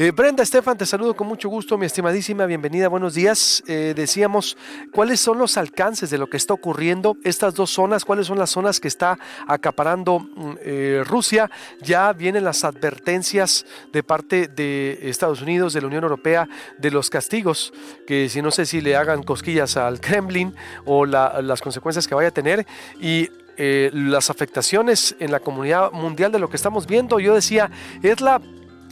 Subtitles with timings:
[0.00, 3.64] Eh, Brenda Estefan, te saludo con mucho gusto, mi estimadísima, bienvenida, buenos días.
[3.66, 4.56] Eh, decíamos,
[4.92, 7.16] ¿cuáles son los alcances de lo que está ocurriendo?
[7.24, 11.50] Estas dos zonas, ¿cuáles son las zonas que está acaparando mm, eh, Rusia?
[11.82, 17.10] Ya vienen las advertencias de parte de Estados Unidos, de la Unión Europea, de los
[17.10, 17.72] castigos,
[18.06, 20.54] que si no sé si le hagan cosquillas al Kremlin
[20.84, 22.68] o las consecuencias que vaya a tener.
[23.00, 27.18] Y las afectaciones en la comunidad mundial de lo que estamos viendo.
[27.18, 27.72] Yo decía,
[28.04, 28.40] es la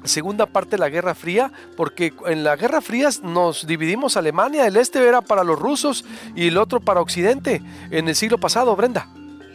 [0.05, 4.77] segunda parte de la Guerra Fría, porque en la Guerra Fría nos dividimos Alemania, el
[4.77, 9.09] este era para los rusos y el otro para Occidente en el siglo pasado, Brenda.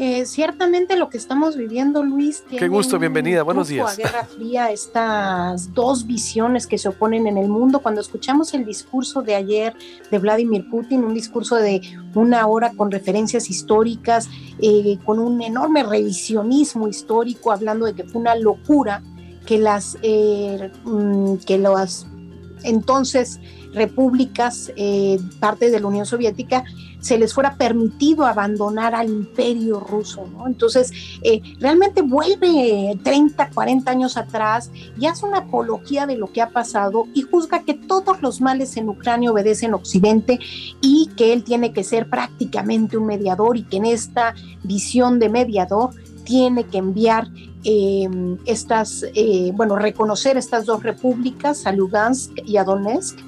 [0.03, 2.43] Eh, ciertamente lo que estamos viviendo, Luis.
[2.49, 3.99] Qué gusto, bienvenida, buenos días.
[3.99, 7.81] La Guerra Fría, estas dos visiones que se oponen en el mundo.
[7.83, 9.75] Cuando escuchamos el discurso de ayer
[10.09, 11.81] de Vladimir Putin, un discurso de
[12.15, 14.27] una hora con referencias históricas,
[14.59, 19.03] eh, con un enorme revisionismo histórico, hablando de que fue una locura
[19.45, 22.05] que las, eh, mm, que las
[22.63, 23.39] entonces
[23.73, 26.63] repúblicas, eh, parte de la Unión Soviética,
[26.99, 30.25] se les fuera permitido abandonar al imperio ruso.
[30.45, 30.91] Entonces,
[31.23, 36.49] eh, realmente vuelve 30, 40 años atrás y hace una apología de lo que ha
[36.49, 40.39] pasado y juzga que todos los males en Ucrania obedecen Occidente
[40.81, 45.29] y que él tiene que ser prácticamente un mediador y que en esta visión de
[45.29, 45.91] mediador
[46.23, 47.27] tiene que enviar
[47.63, 53.19] Em, estas, eh, bueno, reconocer estas dos repúblicas, a Lugansk y a Donetsk,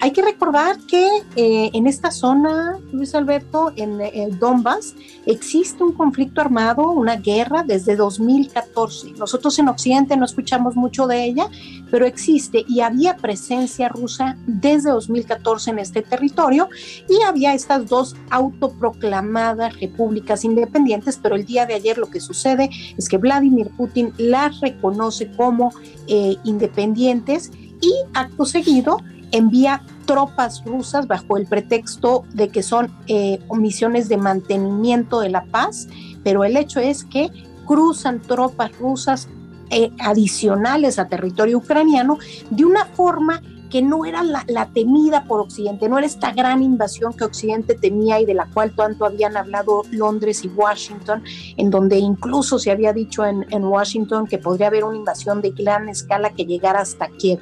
[0.00, 4.94] hay que recordar que eh, en esta zona, Luis Alberto, en el Donbass,
[5.26, 9.12] existe un conflicto armado, una guerra desde 2014.
[9.18, 11.48] Nosotros en Occidente no escuchamos mucho de ella,
[11.90, 16.68] pero existe y había presencia rusa desde 2014 en este territorio
[17.08, 22.70] y había estas dos autoproclamadas repúblicas independientes, pero el día de ayer lo que sucede
[22.96, 25.72] es que Vladimir Putin las reconoce como
[26.08, 28.98] eh, independientes y acto seguido
[29.30, 35.44] envía tropas rusas bajo el pretexto de que son eh, misiones de mantenimiento de la
[35.44, 35.86] paz,
[36.24, 37.30] pero el hecho es que
[37.66, 39.28] cruzan tropas rusas
[39.70, 42.18] eh, adicionales a territorio ucraniano
[42.50, 47.12] de una forma que no era la, temida por Occidente, no era esta gran invasión
[47.12, 51.22] que Occidente temía y de la cual tanto habían hablado Londres y Washington,
[51.56, 55.50] en donde incluso se había dicho en, en Washington que podría haber una invasión de
[55.50, 57.40] gran escala que llegara hasta Kiev.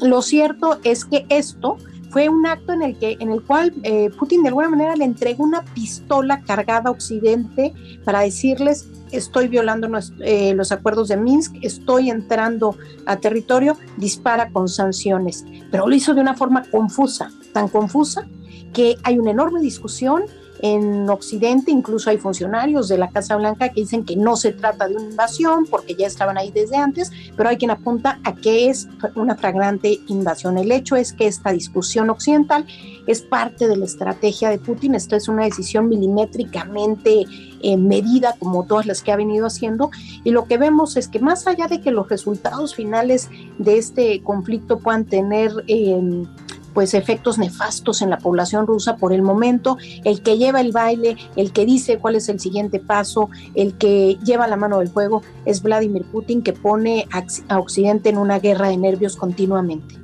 [0.00, 1.78] Lo cierto es que esto
[2.14, 5.04] fue un acto en el, que, en el cual eh, Putin de alguna manera le
[5.04, 9.88] entregó una pistola cargada a Occidente para decirles estoy violando
[10.20, 12.76] eh, los acuerdos de Minsk, estoy entrando
[13.06, 15.44] a territorio, dispara con sanciones.
[15.72, 18.28] Pero lo hizo de una forma confusa, tan confusa
[18.72, 20.22] que hay una enorme discusión
[20.64, 24.88] en Occidente incluso hay funcionarios de la Casa Blanca que dicen que no se trata
[24.88, 28.70] de una invasión porque ya estaban ahí desde antes, pero hay quien apunta a que
[28.70, 30.56] es una flagrante invasión.
[30.56, 32.64] El hecho es que esta discusión occidental
[33.06, 34.94] es parte de la estrategia de Putin.
[34.94, 37.26] Esta es una decisión milimétricamente
[37.60, 39.90] eh, medida como todas las que ha venido haciendo.
[40.24, 44.22] Y lo que vemos es que más allá de que los resultados finales de este
[44.22, 45.52] conflicto puedan tener...
[45.66, 46.24] Eh,
[46.74, 49.78] pues efectos nefastos en la población rusa por el momento.
[50.04, 54.18] El que lleva el baile, el que dice cuál es el siguiente paso, el que
[54.24, 57.06] lleva la mano del fuego es Vladimir Putin que pone
[57.48, 60.03] a Occidente en una guerra de nervios continuamente.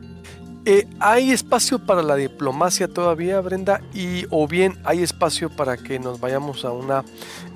[0.73, 3.81] Eh, ¿Hay espacio para la diplomacia todavía, Brenda?
[3.93, 7.05] Y, ¿O bien hay espacio para que nos vayamos a una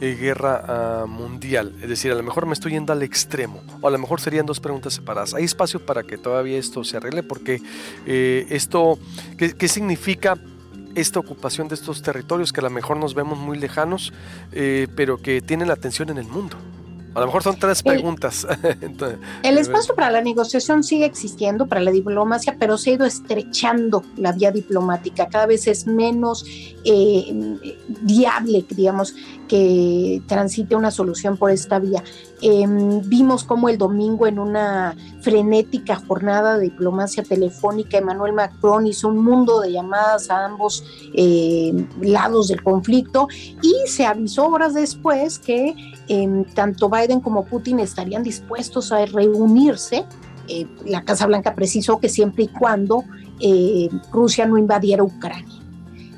[0.00, 1.76] eh, guerra ah, mundial?
[1.80, 4.46] Es decir, a lo mejor me estoy yendo al extremo, o a lo mejor serían
[4.46, 5.32] dos preguntas separadas.
[5.32, 7.22] ¿Hay espacio para que todavía esto se arregle?
[7.22, 7.62] Porque
[8.04, 8.98] eh, esto,
[9.38, 10.36] ¿qué, ¿qué, significa
[10.96, 14.12] esta ocupación de estos territorios que a lo mejor nos vemos muy lejanos,
[14.50, 16.56] pero que tienen la atención en el mundo?
[17.14, 18.46] A lo mejor son tres preguntas.
[19.42, 24.02] El, espacio para la negociación sigue existiendo, para la diplomacia, pero se ha ido estrechando
[24.16, 25.28] la vía diplomática.
[25.28, 26.44] Cada vez es menos
[26.84, 27.56] eh,
[28.02, 29.14] viable, digamos,
[29.48, 32.02] que transite una solución por esta vía.
[32.40, 39.08] Em, vimos como el domingo en una frenética jornada de diplomacia telefónica, Emmanuel Macron hizo
[39.08, 40.84] un mundo de llamadas a ambos
[41.14, 43.28] eh, lados del conflicto
[43.62, 45.74] y se avisó horas después que
[46.08, 50.04] em, tanto Biden como Putin estarían dispuestos a reunirse.
[50.48, 53.04] Eh, la Casa Blanca precisó que siempre y cuando
[53.40, 55.53] eh, Rusia no invadiera Ucrania.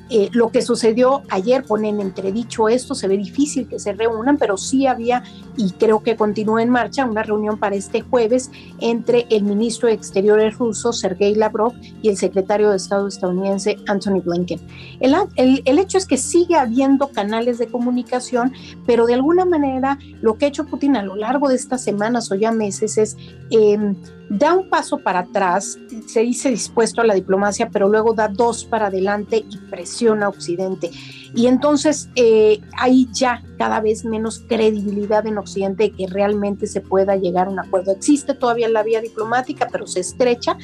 [0.09, 4.37] Eh, lo que sucedió ayer pone en entredicho esto, se ve difícil que se reúnan,
[4.39, 5.25] pero sí había
[5.57, 8.51] y creo que continúa en marcha una reunión para este jueves
[8.81, 11.73] entre el ministro de Exteriores ruso, Sergei Lavrov,
[12.03, 14.61] y el secretario de Estado estadounidense, Anthony Blinken.
[15.01, 18.53] El, el, hecho es que sigue habiendo canales de comunicación,
[18.87, 22.31] pero de alguna manera lo que ha hecho Putin a lo largo de estas semanas
[22.31, 23.17] o ya meses es...
[23.51, 23.95] Eh,
[24.29, 28.65] da un paso para atrás, se dice dispuesto a la diplomacia, pero luego da dos
[28.65, 30.91] para adelante y presiona a Occidente.
[31.35, 36.81] Y entonces eh, hay ya cada vez menos credibilidad en Occidente de que realmente se
[36.81, 37.93] pueda llegar a un acuerdo.
[37.93, 40.57] Existe todavía la vía diplomática, pero se estrecha.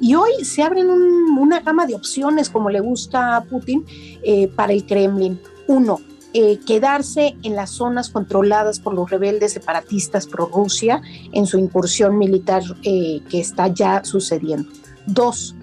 [0.00, 3.84] Y hoy se abren una gama de opciones, como le gusta a Putin,
[4.22, 5.40] eh, para el Kremlin.
[5.66, 6.00] Uno,
[6.32, 11.02] eh, quedarse en las zonas controladas por los rebeldes separatistas pro Rusia
[11.32, 14.70] en su incursión militar eh, que está ya sucediendo.
[15.06, 15.56] Dos,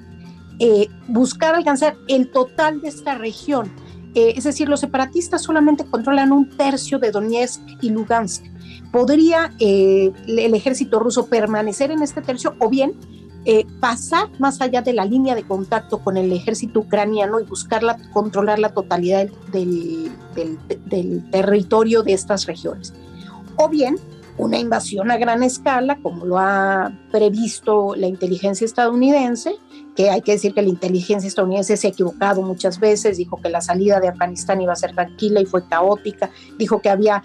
[0.59, 3.71] eh, buscar alcanzar el total de esta región.
[4.35, 8.43] Es decir, los separatistas solamente controlan un tercio de Donetsk y Lugansk.
[8.91, 12.93] ¿Podría el ejército ruso permanecer en este tercio o bien
[13.49, 17.81] eh, pasar más allá de la línea de contacto con el ejército ucraniano y buscar
[18.11, 20.11] controlar la totalidad del,
[21.31, 22.93] territorio de estas regiones.
[23.55, 23.95] O bien
[24.37, 29.55] una invasión a gran escala, como lo ha previsto la inteligencia estadounidense,
[29.95, 33.49] que hay que decir que la inteligencia estadounidense se ha equivocado muchas veces, dijo que
[33.49, 37.23] la salida de Afganistán iba a ser tranquila y fue caótica, dijo que había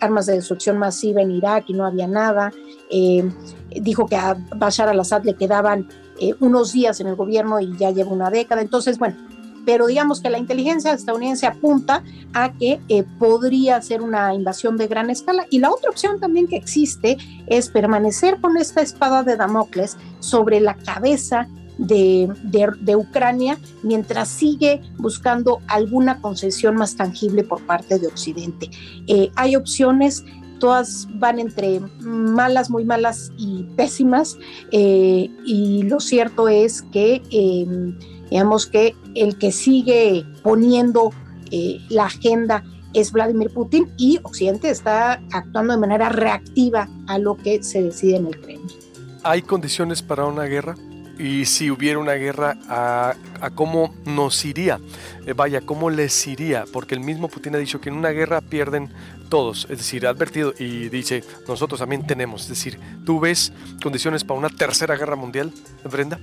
[0.00, 2.50] armas de destrucción masiva en Irak y no había nada,
[2.90, 3.30] eh,
[3.70, 5.88] dijo que a Bashar al-Assad le quedaban
[6.20, 8.62] eh, unos días en el gobierno y ya lleva una década.
[8.62, 9.16] Entonces, bueno,
[9.64, 12.02] pero digamos que la inteligencia estadounidense apunta
[12.32, 15.46] a que eh, podría ser una invasión de gran escala.
[15.50, 17.16] Y la otra opción también que existe
[17.46, 24.82] es permanecer con esta espada de Damocles sobre la cabeza de, de, Ucrania mientras sigue
[24.96, 28.68] buscando alguna concesión más tangible por parte de Occidente.
[29.06, 30.24] Eh, hay opciones
[30.58, 34.36] todas van entre malas, muy malas y pésimas.
[34.72, 37.98] Eh, y lo cierto es que, em,
[38.30, 41.12] digamos que el que sigue poniendo
[41.50, 42.64] eh, la agenda
[42.94, 48.16] es Vladimir Putin y Occidente está actuando de manera reactiva a lo que se decide
[48.16, 48.78] en el Kremlin.
[49.22, 50.74] ¿Hay condiciones para una guerra?
[51.18, 53.14] y si hubiera una guerra, a,
[53.54, 54.78] cómo nos iría,
[55.26, 58.40] eh, vaya, cómo les iría, porque el mismo Putin ha dicho que en una guerra
[58.40, 58.90] pierden
[59.28, 63.52] todos, es decir, ha advertido y dice, nosotros también tenemos, es decir, ¿tú ves
[63.82, 65.52] condiciones para una tercera guerra mundial,
[65.84, 66.20] Brenda?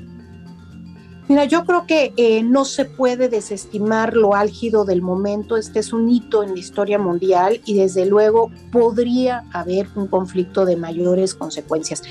[1.28, 5.58] Mira, yo creo que eh, no se puede desestimar lo álgido del momento.
[5.58, 10.66] Este es un hito en la historia mundial y desde luego podría haber un conflicto
[10.66, 12.04] de mayores consecuencias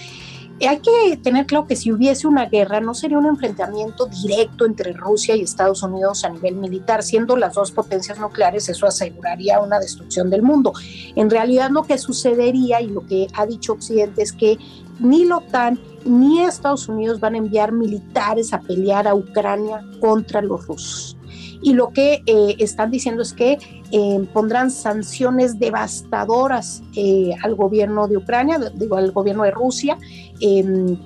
[0.61, 4.93] hay que tener claro que si hubiese una guerra no sería un enfrentamiento directo entre
[4.93, 9.81] Rusia y Estados Unidos a nivel militar, siendo las dos potencias nucleares, eso aseguraría una
[9.81, 10.72] destrucción del mundo.
[11.17, 14.58] En realidad lo que sucedería y lo que ha dicho Occidente es que
[15.00, 20.43] ni la OTAN ni Estados Unidos van a enviar militares a pelear a Ucrania contra
[20.43, 21.17] los rusos.
[21.62, 23.58] Y lo que eh, están diciendo es que
[23.91, 29.96] eh, pondrán sanciones devastadoras eh, al gobierno de Ucrania, digo, al gobierno de Rusia,
[30.41, 30.99] em,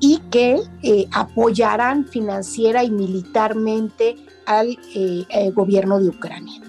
[0.00, 0.60] y que
[1.10, 4.14] apoyarán financiera y militarmente
[4.46, 4.78] al
[5.54, 6.62] gobierno de Ucrania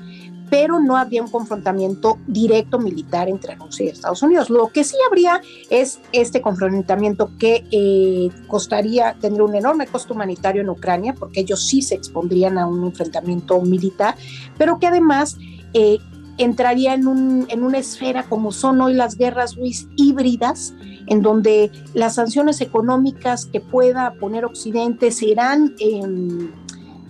[0.50, 4.50] pero no habría un confrontamiento directo militar entre Rusia y Estados Unidos.
[4.50, 10.62] Lo que sí habría es este confrontamiento que eh, costaría, tendría un enorme costo humanitario
[10.62, 14.16] en Ucrania, porque ellos sí se expondrían a un enfrentamiento militar,
[14.58, 15.38] pero que además
[15.74, 16.00] eh,
[16.38, 19.56] entraría en, un, en una esfera como son hoy las guerras
[19.96, 20.74] híbridas,
[21.08, 25.76] en donde las sanciones económicas que pueda poner Occidente serán...
[25.80, 26.02] Eh,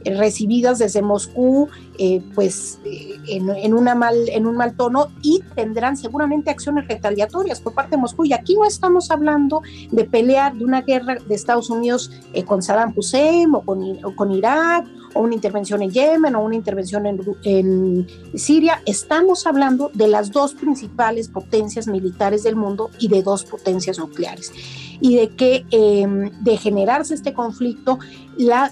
[0.06, 1.70] recibidas desde Moscú
[2.02, 7.60] eh, pues eh, en, una mal, en un mal tono y tendrán seguramente acciones retaliatorias
[7.60, 8.24] por parte de Moscú.
[8.24, 12.62] Y aquí no estamos hablando de pelear de una guerra de Estados Unidos eh, con
[12.62, 17.20] Saddam Hussein o con, con, Irak o una intervención en Yemen o una intervención en,
[17.44, 18.82] en Siria.
[18.86, 24.54] Estamos hablando de las dos principales potencias militares del mundo y de dos potencias nucleares
[25.02, 28.00] y de que em, de generarse este conflicto,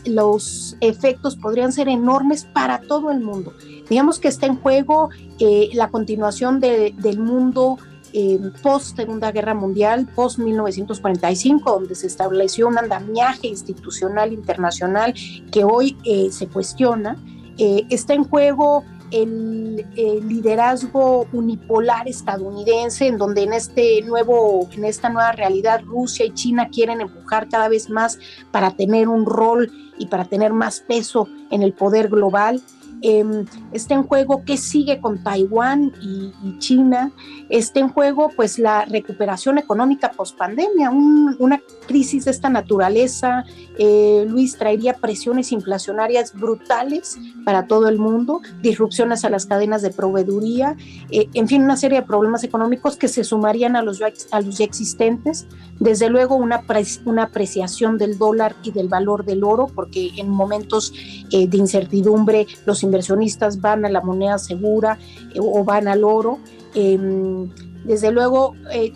[0.06, 3.54] los efectos podrían ser enormes para todo el mundo.
[3.90, 7.78] Digamos que está en juego eh, la continuación del mundo
[8.14, 15.14] em, post Segunda Guerra Mundial, post 1945, donde se estableció un andamiaje institucional internacional
[15.52, 17.18] que hoy eh, se cuestiona.
[17.58, 19.86] Eh, está en juego el,
[20.28, 26.70] liderazgo unipolar estadounidense, en donde en este nuevo, en esta nueva realidad Rusia y China
[26.70, 28.20] quieren empujar cada vez más
[28.52, 32.62] para tener un rol y para tener más peso en el poder global.
[33.02, 37.12] Em, está en juego qué sigue con Taiwán y, China,
[37.50, 43.46] está en juego pues la recuperación económica post pandemia, una crisis de esta naturaleza,
[43.78, 49.92] eh, Luis, traería presiones inflacionarias brutales para todo el mundo, disrupciones a las cadenas de
[49.92, 50.76] proveeduría,
[51.12, 54.02] eh, en fin, una serie de problemas económicos que se sumarían a los,
[54.32, 55.46] a los ya existentes,
[55.80, 56.64] desde luego una,
[57.06, 60.94] una apreciación del dólar y del valor del oro, porque en momentos
[61.32, 64.98] eh, de incertidumbre los inversionistas van a la moneda segura
[65.34, 66.40] eh, o van al oro.
[66.74, 67.50] Em,
[67.84, 68.94] desde luego, eh,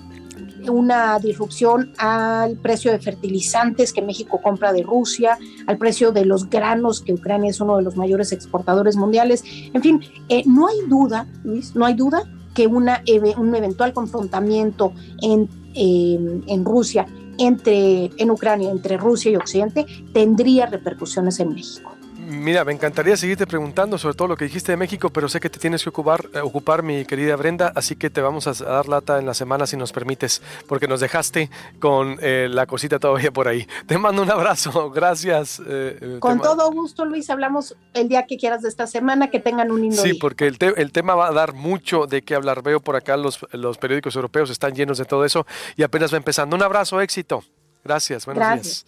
[0.70, 6.50] una disrupción al precio de fertilizantes que México compra de Rusia, al precio de los
[6.50, 9.44] granos, que Ucrania es uno de los mayores exportadores mundiales.
[9.74, 10.02] En fin,
[10.46, 13.02] no hay duda, Luis, no hay duda que una,
[13.38, 17.08] un eventual confrontamiento en, em, en Rusia
[17.38, 21.92] entre, en Ucrania entre Rusia y Occidente tendría repercusiones en México.
[22.32, 25.50] Mira, me encantaría seguirte preguntando sobre todo lo que dijiste de México, pero sé que
[25.50, 28.88] te tienes que ocupar, eh, ocupar mi querida Brenda, así que te vamos a, dar
[28.88, 33.32] lata en la semana si nos permites, porque nos dejaste con eh, la cosita todavía
[33.32, 33.68] por ahí.
[33.86, 35.62] Te mando un abrazo, gracias.
[35.68, 39.70] Eh, con todo gusto, Luis, hablamos el día que quieras de esta semana, que tengan
[39.70, 42.64] un lindo Sí, porque el, el, tema va a dar mucho de qué hablar.
[42.64, 45.46] Veo por acá los, los periódicos europeos están llenos de todo eso
[45.76, 46.56] y apenas va empezando.
[46.56, 47.44] Un abrazo, éxito.
[47.84, 48.86] Gracias, buenos días.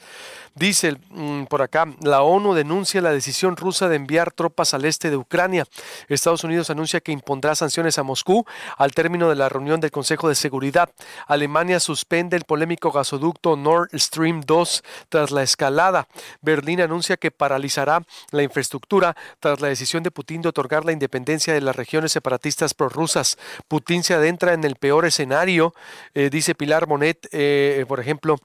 [0.55, 5.09] Dice mm, por acá, la ONU denuncia la decisión rusa de enviar tropas al este
[5.09, 5.65] de Ucrania.
[6.09, 8.45] Estados Unidos anuncia que impondrá sanciones a Moscú
[8.77, 10.91] al término de la reunión del Consejo de Seguridad.
[11.25, 16.07] Alemania suspende el polémico gasoducto Nord Stream 2 tras la escalada.
[16.41, 21.51] Berlín anuncia que paralizará la infraestructura tras la decisión de Putin de otorgar la independencia
[21.55, 23.39] de las regiones separatistas prorrusas.
[23.67, 25.73] Putin se adentra en el peor escenario,
[26.13, 28.37] eh, dice Pilar Monet, eh, por ejemplo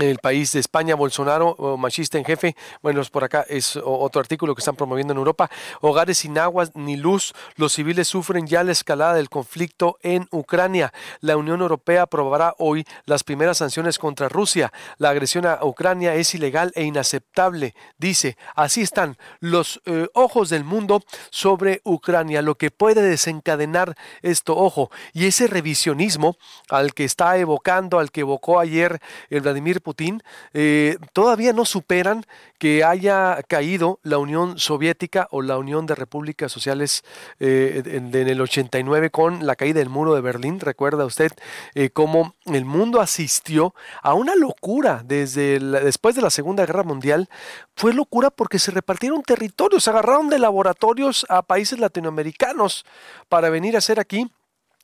[0.00, 4.60] el país de España, Bolsonaro, machista en jefe, bueno, por acá es otro artículo que
[4.60, 5.50] están promoviendo en Europa,
[5.80, 10.92] hogares sin agua ni luz, los civiles sufren ya la escalada del conflicto en Ucrania.
[11.20, 14.72] La Unión Europea aprobará hoy las primeras sanciones contra Rusia.
[14.98, 18.36] La agresión a Ucrania es ilegal e inaceptable, dice.
[18.54, 24.90] Así están los eh, ojos del mundo sobre Ucrania, lo que puede desencadenar esto, ojo,
[25.12, 26.36] y ese revisionismo
[26.68, 29.00] al que está evocando, al que evocó ayer
[29.30, 30.20] el Vladimir Putin,
[30.52, 32.26] eh, todavía no superan
[32.58, 37.04] que haya caído la Unión Soviética o la Unión de Repúblicas Sociales
[37.38, 40.58] eh, en, el 89 con la caída del muro de Berlín.
[40.58, 41.30] Recuerda usted
[41.76, 47.28] eh, cómo el mundo asistió a una locura desde después de la Segunda Guerra Mundial.
[47.76, 52.84] Fue locura porque se repartieron territorios, se agarraron de laboratorios a países latinoamericanos
[53.28, 54.28] para venir a hacer aquí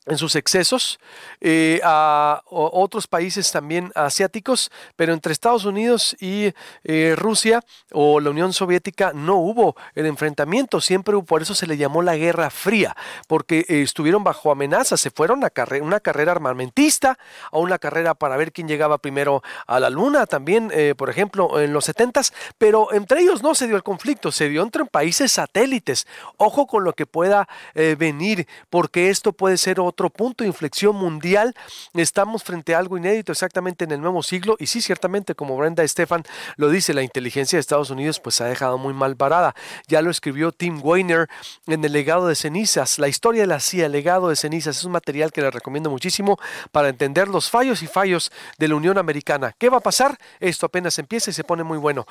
[0.07, 0.99] en sus excesos
[1.41, 6.53] eh, a, otros países también asiáticos, pero entre Estados Unidos y
[6.85, 7.61] eh, Rusia
[7.93, 12.17] o la Unión Soviética no hubo el enfrentamiento, siempre por eso se le llamó la
[12.17, 12.97] Guerra Fría,
[13.29, 17.19] porque eh, estuvieron bajo amenaza, se fueron a una carrera armamentista,
[17.53, 21.73] a una carrera para ver quién llegaba primero a la Luna, también, por ejemplo, en
[21.73, 22.23] los 70
[22.59, 26.07] pero entre ellos no se dio el conflicto, se dio entre países satélites.
[26.37, 31.55] Ojo con lo que pueda venir, porque esto puede ser punto de inflexión mundial.
[31.95, 35.83] Estamos frente a algo inédito exactamente en el nuevo siglo y sí, ciertamente, como Brenda
[35.83, 36.25] Estefan
[36.57, 39.55] lo dice, la inteligencia de Estados Unidos pues ha dejado muy mal parada.
[39.89, 41.29] Ya lo escribió Tim Weiner
[41.67, 42.99] en El legado de cenizas.
[42.99, 45.91] La historia de la CIA, el legado de cenizas, es un material que les recomiendo
[45.91, 46.39] muchísimo
[46.71, 49.55] para entender los fallos y fallos de la Unión Americana.
[49.59, 50.19] ¿Qué va a pasar?
[50.41, 52.07] Esto apenas empieza y se pone muy bueno.